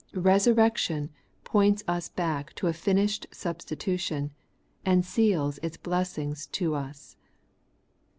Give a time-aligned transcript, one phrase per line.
[0.17, 1.09] Eesurrection
[1.43, 4.31] points us back to a finished substitution,
[4.83, 7.17] and seals its blessings to us.